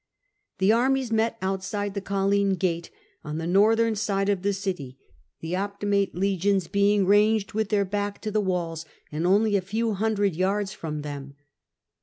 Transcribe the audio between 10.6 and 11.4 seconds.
from them.